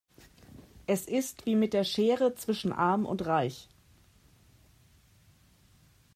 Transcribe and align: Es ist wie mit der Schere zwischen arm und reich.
Es 0.87 1.05
ist 1.05 1.45
wie 1.45 1.55
mit 1.55 1.73
der 1.73 1.83
Schere 1.83 2.33
zwischen 2.33 2.73
arm 2.73 3.05
und 3.05 3.23
reich. 3.27 3.69